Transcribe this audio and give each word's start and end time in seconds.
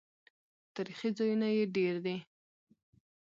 تاریخي 0.75 1.09
ځایونه 1.17 1.47
یې 1.55 1.63
ډیر 1.75 1.95
دي. 2.05 2.17